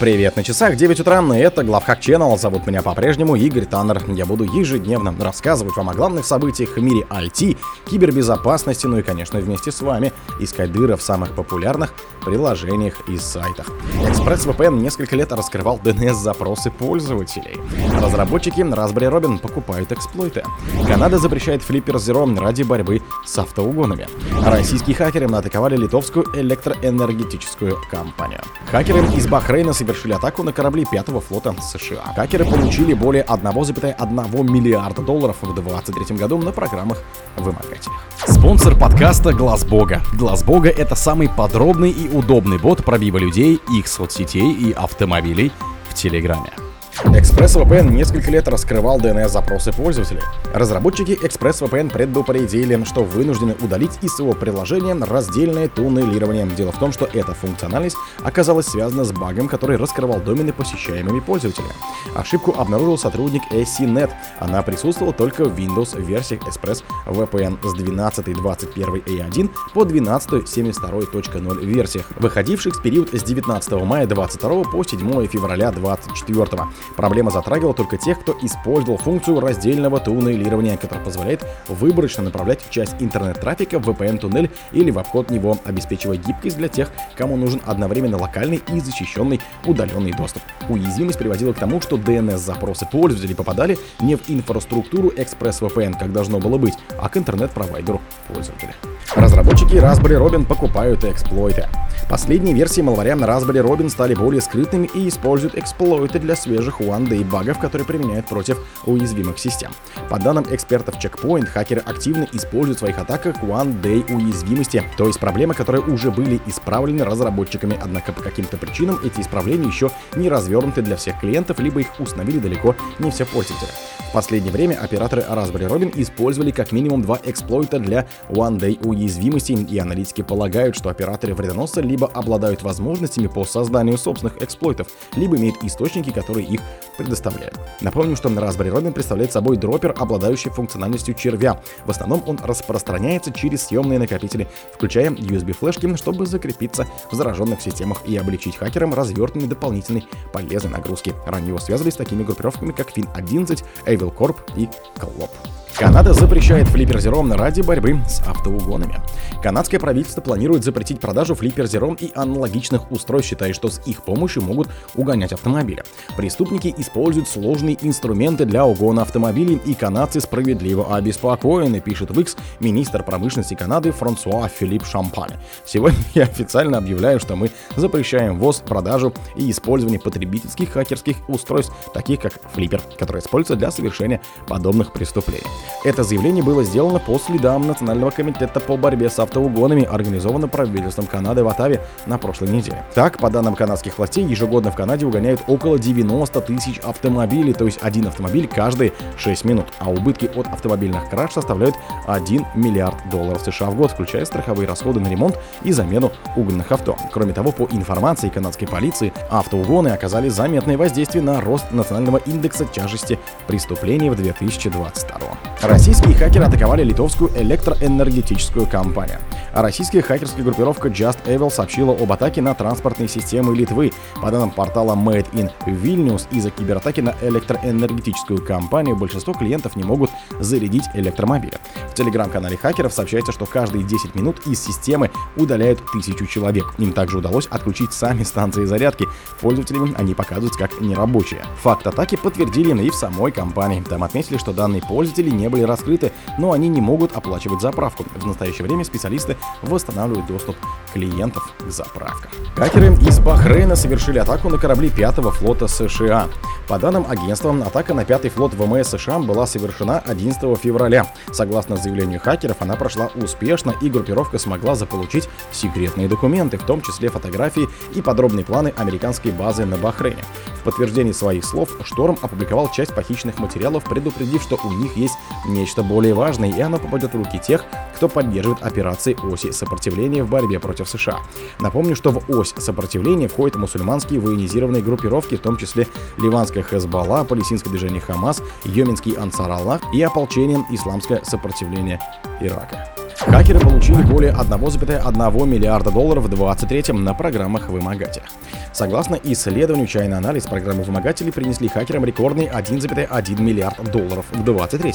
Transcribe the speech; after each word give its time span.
Привет 0.00 0.36
на 0.36 0.42
часах, 0.42 0.76
9 0.76 1.00
утра, 1.00 1.22
и 1.36 1.38
это 1.38 1.62
Главхак 1.62 2.00
Channel. 2.00 2.38
Зовут 2.38 2.66
меня 2.66 2.80
по-прежнему 2.80 3.36
Игорь 3.36 3.66
Таннер. 3.66 4.02
Я 4.10 4.24
буду 4.24 4.44
ежедневно 4.44 5.14
рассказывать 5.20 5.76
вам 5.76 5.90
о 5.90 5.94
главных 5.94 6.24
событиях 6.24 6.70
в 6.70 6.82
мире 6.82 7.06
IT, 7.10 7.58
кибербезопасности, 7.84 8.86
ну 8.86 8.96
и, 8.96 9.02
конечно, 9.02 9.38
вместе 9.40 9.70
с 9.70 9.82
вами 9.82 10.14
искать 10.40 10.72
дыры 10.72 10.96
в 10.96 11.02
самых 11.02 11.34
популярных 11.34 11.92
приложениях 12.24 13.06
и 13.10 13.18
сайтах. 13.18 13.66
ExpressVPN 14.06 14.80
несколько 14.80 15.16
лет 15.16 15.32
раскрывал 15.32 15.78
DNS-запросы 15.84 16.70
пользователей. 16.70 17.58
Разработчики 18.00 18.60
Raspberry 18.60 19.10
Robin 19.10 19.38
покупают 19.38 19.92
эксплойты. 19.92 20.44
Канада 20.86 21.18
запрещает 21.18 21.60
Flipper 21.60 21.96
Zero 21.96 22.40
ради 22.40 22.62
борьбы 22.62 23.02
с 23.26 23.36
автоугонами. 23.36 24.08
Российские 24.46 24.96
хакеры 24.96 25.26
атаковали 25.26 25.76
литовскую 25.76 26.24
электроэнергетическую 26.34 27.76
компанию. 27.90 28.40
Хакеры 28.70 29.00
из 29.14 29.26
Бахрейна 29.26 29.74
совершили 29.90 30.12
атаку 30.12 30.44
на 30.44 30.52
корабли 30.52 30.86
пятого 30.90 31.20
флота 31.20 31.54
США. 31.60 32.12
Хакеры 32.14 32.44
получили 32.44 32.94
более 32.94 33.24
1,1 33.24 34.48
миллиарда 34.48 35.02
долларов 35.02 35.36
в 35.40 35.52
2023 35.52 36.16
году 36.16 36.38
на 36.38 36.52
программах 36.52 36.98
вымогателей. 37.36 37.96
Спонсор 38.24 38.78
подкаста 38.78 39.32
Глаз 39.32 39.64
Бога. 39.64 40.00
Глаз 40.14 40.44
Бога 40.44 40.68
это 40.68 40.94
самый 40.94 41.28
подробный 41.28 41.90
и 41.90 42.08
удобный 42.08 42.58
бот 42.58 42.84
пробива 42.84 43.18
людей, 43.18 43.60
их 43.72 43.88
соцсетей 43.88 44.52
и 44.52 44.72
автомобилей 44.72 45.50
в 45.88 45.94
Телеграме. 45.94 46.69
ExpressVPN 47.04 47.90
несколько 47.90 48.30
лет 48.30 48.46
раскрывал 48.46 49.00
DNS-запросы 49.00 49.72
пользователей. 49.72 50.20
Разработчики 50.52 51.12
ExpressVPN 51.12 51.90
предупредили, 51.90 52.84
что 52.84 53.04
вынуждены 53.04 53.56
удалить 53.62 53.98
из 54.02 54.14
своего 54.14 54.34
приложения 54.34 54.94
раздельное 54.94 55.68
туннелирование. 55.68 56.46
Дело 56.46 56.72
в 56.72 56.78
том, 56.78 56.92
что 56.92 57.08
эта 57.10 57.32
функциональность 57.32 57.96
оказалась 58.22 58.66
связана 58.66 59.04
с 59.04 59.12
багом, 59.12 59.48
который 59.48 59.78
раскрывал 59.78 60.20
домены 60.20 60.52
посещаемыми 60.52 61.20
пользователями. 61.20 61.72
Ошибку 62.14 62.54
обнаружил 62.56 62.98
сотрудник 62.98 63.42
SCNet. 63.50 64.10
Она 64.38 64.62
присутствовала 64.62 65.14
только 65.14 65.44
в 65.44 65.58
Windows 65.58 65.98
версиях 66.00 66.42
ExpressVPN 66.42 67.58
с 67.66 67.74
12.21 67.80 69.02
и 69.06 69.20
1 69.20 69.50
по 69.72 69.84
12.72.0 69.84 71.64
версиях, 71.64 72.06
выходивших 72.16 72.74
с 72.74 72.80
период 72.80 73.14
с 73.14 73.22
19 73.22 73.72
мая 73.84 74.06
22 74.06 74.64
по 74.64 74.84
7 74.84 75.26
февраля 75.28 75.70
24. 75.70 76.60
Проблема 76.96 77.30
затрагивала 77.30 77.74
только 77.74 77.96
тех, 77.96 78.20
кто 78.20 78.36
использовал 78.42 78.98
функцию 78.98 79.40
раздельного 79.40 80.00
туннелирования, 80.00 80.76
которая 80.76 81.04
позволяет 81.04 81.46
выборочно 81.68 82.22
направлять 82.22 82.68
часть 82.70 82.94
интернет-трафика 83.00 83.78
в 83.78 83.88
VPN-туннель 83.88 84.50
или 84.72 84.90
в 84.90 84.98
обход 84.98 85.30
него, 85.30 85.58
обеспечивая 85.64 86.16
гибкость 86.16 86.56
для 86.56 86.68
тех, 86.68 86.90
кому 87.16 87.36
нужен 87.36 87.60
одновременно 87.64 88.18
локальный 88.18 88.62
и 88.72 88.80
защищенный 88.80 89.40
удаленный 89.64 90.12
доступ. 90.12 90.42
Уязвимость 90.68 91.18
приводила 91.18 91.52
к 91.52 91.58
тому, 91.58 91.80
что 91.80 91.96
DNS-запросы 91.96 92.86
пользователей 92.86 93.34
попадали 93.34 93.78
не 94.00 94.16
в 94.16 94.28
инфраструктуру 94.28 95.08
ExpressVPN, 95.10 95.98
как 95.98 96.12
должно 96.12 96.38
было 96.38 96.58
быть, 96.58 96.74
а 96.98 97.08
к 97.08 97.16
интернет-провайдеру 97.16 98.00
пользователя. 98.28 98.74
Разработчики 99.16 99.74
Raspberry 99.74 100.18
Robin 100.18 100.44
покупают 100.44 101.04
эксплойты. 101.04 101.66
Последние 102.08 102.54
версии 102.54 102.80
малваря 102.80 103.16
на 103.16 103.24
Raspberry 103.24 103.64
Robin 103.64 103.88
стали 103.88 104.14
более 104.14 104.40
скрытными 104.40 104.88
и 104.94 105.08
используют 105.08 105.56
эксплойты 105.56 106.18
для 106.18 106.36
свежих 106.36 106.69
one-day 106.78 107.24
багов, 107.24 107.58
которые 107.58 107.86
применяют 107.86 108.26
против 108.28 108.58
уязвимых 108.84 109.38
систем. 109.38 109.72
По 110.08 110.18
данным 110.18 110.46
экспертов 110.50 110.96
Checkpoint, 110.96 111.46
хакеры 111.46 111.80
активно 111.80 112.28
используют 112.32 112.78
в 112.78 112.80
своих 112.80 112.98
атаках 112.98 113.42
one-day 113.42 114.14
уязвимости, 114.14 114.84
то 114.96 115.06
есть 115.06 115.18
проблемы, 115.18 115.54
которые 115.54 115.82
уже 115.82 116.10
были 116.10 116.40
исправлены 116.46 117.04
разработчиками, 117.04 117.78
однако 117.82 118.12
по 118.12 118.22
каким-то 118.22 118.56
причинам 118.56 118.98
эти 119.04 119.20
исправления 119.20 119.66
еще 119.66 119.90
не 120.16 120.28
развернуты 120.28 120.82
для 120.82 120.96
всех 120.96 121.20
клиентов, 121.20 121.58
либо 121.58 121.80
их 121.80 121.88
установили 121.98 122.38
далеко 122.38 122.76
не 122.98 123.10
все 123.10 123.24
пользователи. 123.24 123.70
В 124.10 124.12
последнее 124.12 124.52
время 124.52 124.74
операторы 124.74 125.22
Raspberry 125.22 125.68
Robin 125.68 125.92
использовали 125.94 126.50
как 126.50 126.72
минимум 126.72 127.00
два 127.02 127.20
эксплойта 127.22 127.78
для 127.78 128.08
one-day 128.28 128.84
уязвимостей, 128.84 129.54
и 129.54 129.78
аналитики 129.78 130.22
полагают, 130.22 130.74
что 130.74 130.88
операторы 130.88 131.32
вредоносца 131.32 131.80
либо 131.80 132.08
обладают 132.08 132.62
возможностями 132.62 133.28
по 133.28 133.44
созданию 133.44 133.96
собственных 133.96 134.42
эксплойтов, 134.42 134.88
либо 135.14 135.36
имеют 135.36 135.62
источники, 135.62 136.10
которые 136.10 136.44
их 136.44 136.59
предоставляют. 136.96 137.58
Напомню, 137.80 138.16
что 138.16 138.28
Raspberry 138.28 138.70
Robin 138.70 138.92
представляет 138.92 139.32
собой 139.32 139.56
дроппер, 139.56 139.94
обладающий 139.96 140.50
функциональностью 140.50 141.14
червя. 141.14 141.60
В 141.84 141.90
основном 141.90 142.22
он 142.26 142.38
распространяется 142.42 143.32
через 143.32 143.66
съемные 143.66 143.98
накопители, 143.98 144.48
включая 144.74 145.10
USB-флешки, 145.10 145.96
чтобы 145.96 146.26
закрепиться 146.26 146.86
в 147.10 147.14
зараженных 147.14 147.60
системах 147.60 148.02
и 148.06 148.16
облегчить 148.16 148.56
хакерам 148.56 148.92
развертывание 148.92 149.48
дополнительной 149.48 150.06
полезной 150.32 150.72
нагрузки. 150.72 151.14
Ранее 151.26 151.48
его 151.48 151.58
связывали 151.58 151.90
с 151.90 151.96
такими 151.96 152.22
группировками, 152.22 152.72
как 152.72 152.90
Fin11, 152.90 153.64
Evil 153.86 154.14
Corp 154.14 154.36
и 154.56 154.68
Clop. 154.96 155.30
Канада 155.76 156.12
запрещает 156.12 156.66
Flipper 156.68 156.98
Zero 156.98 157.36
ради 157.36 157.62
борьбы 157.62 157.98
с 158.06 158.20
автоугонами. 158.20 159.00
Канадское 159.42 159.80
правительство 159.80 160.20
планирует 160.20 160.62
запретить 160.62 161.00
продажу 161.00 161.32
Flipper 161.32 161.64
Zero 161.64 161.96
и 161.98 162.12
аналогичных 162.14 162.90
устройств, 162.92 163.30
считая, 163.30 163.54
что 163.54 163.68
с 163.68 163.80
их 163.86 164.02
помощью 164.02 164.42
могут 164.42 164.68
угонять 164.94 165.32
автомобили. 165.32 165.82
Преступники 166.16 166.74
используют 166.76 167.28
сложные 167.28 167.78
инструменты 167.80 168.44
для 168.44 168.66
угона 168.66 169.02
автомобилей, 169.02 169.60
и 169.64 169.74
канадцы 169.74 170.20
справедливо 170.20 170.94
обеспокоены, 170.94 171.80
пишет 171.80 172.10
в 172.10 172.20
X 172.20 172.36
министр 172.60 173.02
промышленности 173.02 173.54
Канады 173.54 173.92
Франсуа 173.92 174.48
Филипп 174.48 174.84
Шампань. 174.84 175.32
Сегодня 175.64 175.98
я 176.14 176.24
официально 176.24 176.76
объявляю, 176.76 177.20
что 177.20 177.36
мы 177.36 177.50
запрещаем 177.76 178.38
ввоз, 178.38 178.58
продажу 178.58 179.14
и 179.36 179.50
использование 179.50 180.00
потребительских 180.00 180.72
хакерских 180.72 181.16
устройств, 181.28 181.72
таких 181.94 182.20
как 182.20 182.34
Flipper, 182.54 182.82
которые 182.98 183.22
используются 183.22 183.56
для 183.56 183.70
совершения 183.70 184.20
подобных 184.46 184.92
преступлений. 184.92 185.46
Это 185.84 186.04
заявление 186.04 186.44
было 186.44 186.62
сделано 186.62 186.98
по 186.98 187.18
следам 187.18 187.66
Национального 187.66 188.10
комитета 188.10 188.60
по 188.60 188.76
борьбе 188.76 189.08
с 189.08 189.18
автоугонами, 189.18 189.84
организованного 189.84 190.50
правительством 190.50 191.06
Канады 191.06 191.42
в 191.42 191.48
Оттаве 191.48 191.80
на 192.06 192.18
прошлой 192.18 192.48
неделе. 192.48 192.84
Так, 192.94 193.18
по 193.18 193.30
данным 193.30 193.54
канадских 193.54 193.96
властей, 193.96 194.24
ежегодно 194.24 194.70
в 194.70 194.76
Канаде 194.76 195.06
угоняют 195.06 195.42
около 195.46 195.78
90 195.78 196.40
тысяч 196.42 196.78
автомобилей, 196.80 197.52
то 197.54 197.64
есть 197.64 197.78
один 197.82 198.06
автомобиль 198.06 198.46
каждые 198.46 198.92
6 199.16 199.44
минут, 199.44 199.66
а 199.78 199.90
убытки 199.90 200.30
от 200.34 200.46
автомобильных 200.48 201.08
краж 201.08 201.32
составляют 201.32 201.76
1 202.06 202.46
миллиард 202.54 202.96
долларов 203.10 203.42
США 203.42 203.70
в 203.70 203.76
год, 203.76 203.92
включая 203.92 204.24
страховые 204.24 204.68
расходы 204.68 205.00
на 205.00 205.08
ремонт 205.08 205.38
и 205.62 205.72
замену 205.72 206.12
угнанных 206.36 206.70
авто. 206.72 206.96
Кроме 207.12 207.32
того, 207.32 207.52
по 207.52 207.68
информации 207.70 208.28
канадской 208.28 208.68
полиции, 208.68 209.12
автоугоны 209.30 209.88
оказали 209.88 210.28
заметное 210.28 210.76
воздействие 210.76 211.22
на 211.22 211.40
рост 211.40 211.70
национального 211.70 212.18
индекса 212.18 212.64
тяжести 212.64 213.18
преступлений 213.46 214.10
в 214.10 214.16
2022. 214.16 215.18
Российские 215.62 216.14
хакеры 216.14 216.46
атаковали 216.46 216.82
литовскую 216.82 217.30
электроэнергетическую 217.36 218.66
компанию. 218.66 219.18
А 219.52 219.62
российская 219.62 220.00
хакерская 220.00 220.44
группировка 220.44 220.88
Just 220.88 221.24
Evil 221.26 221.50
сообщила 221.50 221.92
об 221.92 222.12
атаке 222.12 222.40
на 222.40 222.54
транспортные 222.54 223.08
системы 223.08 223.54
Литвы. 223.54 223.92
По 224.22 224.30
данным 224.30 224.50
портала 224.50 224.94
Made 224.94 225.30
in 225.32 225.50
Vilnius, 225.66 226.26
из-за 226.30 226.50
кибератаки 226.50 227.00
на 227.00 227.14
электроэнергетическую 227.20 228.44
компанию 228.44 228.96
большинство 228.96 229.34
клиентов 229.34 229.74
не 229.74 229.82
могут 229.82 230.10
зарядить 230.38 230.84
электромобили. 230.94 231.54
В 231.90 231.94
телеграм-канале 231.94 232.56
хакеров 232.56 232.92
сообщается, 232.92 233.32
что 233.32 233.46
каждые 233.46 233.82
10 233.84 234.14
минут 234.14 234.46
из 234.46 234.62
системы 234.64 235.10
удаляют 235.36 235.80
тысячу 235.92 236.26
человек. 236.26 236.72
Им 236.78 236.92
также 236.92 237.18
удалось 237.18 237.46
отключить 237.46 237.92
сами 237.92 238.22
станции 238.22 238.64
зарядки. 238.64 239.06
Пользователям 239.40 239.94
они 239.98 240.14
показываются 240.14 240.58
как 240.58 240.80
нерабочие. 240.80 241.44
Факт 241.62 241.86
атаки 241.86 242.16
подтвердили 242.16 242.70
и 242.80 242.90
в 242.90 242.94
самой 242.94 243.32
компании. 243.32 243.82
Там 243.82 244.04
отметили, 244.04 244.38
что 244.38 244.52
данные 244.52 244.80
пользователи 244.80 245.28
не 245.28 245.48
были 245.48 245.62
раскрыты, 245.62 246.12
но 246.38 246.52
они 246.52 246.68
не 246.68 246.80
могут 246.80 247.16
оплачивать 247.16 247.60
заправку. 247.60 248.04
В 248.14 248.26
настоящее 248.26 248.64
время 248.64 248.84
специалисты 248.84 249.36
восстанавливают 249.62 250.26
доступ 250.26 250.56
клиентов 250.92 251.52
к 251.58 251.70
заправкам. 251.70 252.30
Хакеры 252.56 252.92
из 252.94 253.20
Бахрейна 253.20 253.76
совершили 253.76 254.18
атаку 254.18 254.48
на 254.48 254.58
корабли 254.58 254.88
5-го 254.88 255.30
флота 255.30 255.68
США. 255.68 256.28
По 256.68 256.78
данным 256.78 257.06
агентства, 257.08 257.54
атака 257.64 257.94
на 257.94 258.02
5-й 258.02 258.28
флот 258.28 258.54
ВМС 258.54 258.88
США 258.88 259.18
была 259.18 259.46
совершена 259.46 259.98
11 260.00 260.58
февраля. 260.58 261.06
Согласно 261.32 261.76
заявлению 261.76 262.20
хакеров, 262.20 262.56
она 262.60 262.76
прошла 262.76 263.10
успешно 263.14 263.74
и 263.80 263.88
группировка 263.88 264.38
смогла 264.38 264.74
заполучить 264.74 265.28
секретные 265.52 266.08
документы, 266.08 266.58
в 266.58 266.64
том 266.64 266.80
числе 266.80 267.08
фотографии 267.08 267.68
и 267.94 268.02
подробные 268.02 268.44
планы 268.44 268.72
американской 268.76 269.30
базы 269.32 269.64
на 269.64 269.76
Бахрейне. 269.76 270.24
В 270.60 270.62
подтверждении 270.62 271.12
своих 271.12 271.44
слов 271.44 271.70
Шторм 271.84 272.18
опубликовал 272.20 272.70
часть 272.70 272.94
похищенных 272.94 273.38
материалов, 273.38 273.84
предупредив, 273.84 274.42
что 274.42 274.58
у 274.62 274.72
них 274.72 274.96
есть 274.96 275.14
нечто 275.46 275.82
более 275.82 276.14
важное, 276.14 276.50
и 276.50 276.60
оно 276.60 276.78
попадет 276.78 277.14
в 277.14 277.16
руки 277.16 277.38
тех, 277.38 277.64
кто 277.96 278.08
поддерживает 278.08 278.62
операции 278.62 279.16
оси 279.32 279.52
сопротивления 279.52 280.22
в 280.22 280.28
борьбе 280.28 280.58
против 280.60 280.88
США. 280.88 281.20
Напомню, 281.60 281.96
что 281.96 282.10
в 282.10 282.22
ось 282.30 282.54
сопротивления 282.56 283.28
входят 283.28 283.56
мусульманские 283.56 284.20
военизированные 284.20 284.82
группировки, 284.82 285.36
в 285.36 285.40
том 285.40 285.56
числе 285.56 285.86
ливанская 286.18 286.62
Хезбалла, 286.62 287.24
палестинское 287.24 287.70
движение 287.70 288.00
Хамас, 288.00 288.42
йеменский 288.64 289.12
Ансар 289.12 289.50
Аллах 289.50 289.82
и 289.94 290.02
ополчение 290.02 290.64
исламское 290.70 291.22
сопротивление 291.24 292.00
Ирака. 292.40 292.99
Хакеры 293.26 293.60
получили 293.60 294.02
более 294.02 294.32
1,1 294.32 295.46
миллиарда 295.46 295.90
долларов 295.90 296.24
в 296.24 296.30
23 296.30 296.94
на 296.94 297.12
программах 297.12 297.68
вымогателя. 297.68 298.24
Согласно 298.72 299.18
исследованию 299.22 299.86
China 299.86 300.20
Analysis, 300.22 300.48
программы 300.48 300.84
вымогателей 300.84 301.30
принесли 301.30 301.68
хакерам 301.68 302.06
рекордный 302.06 302.46
1,1 302.46 303.40
миллиард 303.42 303.92
долларов 303.92 304.24
в 304.30 304.42
23 304.42 304.94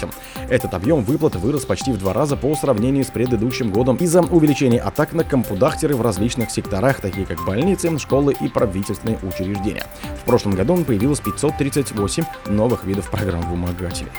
Этот 0.49 0.73
объем 0.73 1.03
выплат 1.03 1.35
вырос 1.35 1.65
почти 1.65 1.91
в 1.91 1.99
два 1.99 2.13
раза 2.13 2.35
по 2.35 2.55
сравнению 2.55 3.05
с 3.05 3.11
предыдущим 3.11 3.69
годом 3.69 3.97
из-за 3.97 4.21
увеличения 4.21 4.79
атак 4.79 5.13
на 5.13 5.23
компудахтеры 5.23 5.95
в 5.95 6.01
различных 6.01 6.49
секторах, 6.49 7.01
такие 7.01 7.27
как 7.27 7.45
больницы, 7.45 7.95
школы 7.99 8.35
и 8.41 8.47
правительственные 8.47 9.19
учреждения. 9.21 9.85
В 10.21 10.25
прошлом 10.25 10.55
году 10.55 10.75
появилось 10.77 11.19
538 11.19 12.23
новых 12.47 12.85
видов 12.85 13.11
программ 13.11 13.47
вымогателей. 13.51 14.11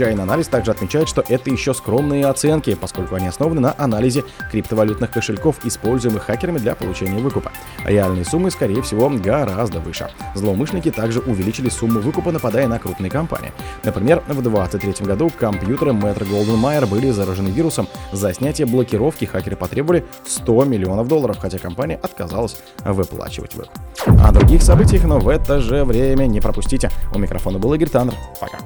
Анализ 0.00 0.48
также 0.48 0.70
отмечает, 0.70 1.08
что 1.08 1.22
это 1.28 1.50
еще 1.50 1.74
скромные 1.74 2.26
оценки, 2.26 2.74
поскольку 2.74 3.14
они 3.14 3.28
основаны 3.28 3.60
на 3.60 3.74
анализе 3.76 4.24
криптовалютных 4.50 5.10
кошельков, 5.10 5.64
используемых 5.64 6.24
хакерами 6.24 6.58
для 6.58 6.74
получения 6.74 7.18
выкупа. 7.18 7.52
Реальные 7.84 8.24
суммы, 8.24 8.50
скорее 8.50 8.82
всего, 8.82 9.08
гораздо 9.10 9.80
выше. 9.80 10.10
Злоумышленники 10.34 10.90
также 10.90 11.20
увеличили 11.20 11.68
сумму 11.68 12.00
выкупа, 12.00 12.32
нападая 12.32 12.66
на 12.68 12.78
крупные 12.78 13.10
компании. 13.10 13.52
Например, 13.84 14.22
в 14.26 14.42
2023 14.42 15.06
году 15.06 15.30
компьютеры 15.38 15.92
Metro 15.92 16.28
Golden 16.28 16.60
Mayer 16.60 16.86
были 16.86 17.10
заражены 17.10 17.48
вирусом. 17.48 17.86
За 18.12 18.32
снятие 18.32 18.66
блокировки 18.66 19.26
хакеры 19.26 19.56
потребовали 19.56 20.04
100 20.26 20.64
миллионов 20.64 21.06
долларов, 21.06 21.38
хотя 21.38 21.58
компания 21.58 22.00
отказалась 22.02 22.56
выплачивать 22.84 23.54
выкуп. 23.54 23.72
О 24.06 24.32
других 24.32 24.62
событиях, 24.62 25.04
но 25.04 25.18
в 25.18 25.28
это 25.28 25.60
же 25.60 25.84
время 25.84 26.26
не 26.26 26.40
пропустите. 26.40 26.90
У 27.14 27.18
микрофона 27.18 27.58
был 27.58 27.74
Игорь 27.74 27.88
Таннер. 27.88 28.14
Пока. 28.40 28.58